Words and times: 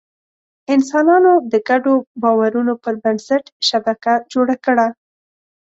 انسانانو 0.75 1.33
د 1.51 1.53
ګډو 1.69 1.93
باورونو 2.21 2.73
پر 2.83 2.93
بنسټ 3.03 3.43
شبکه 3.67 4.13
جوړه 4.31 4.55
کړه. 4.65 4.87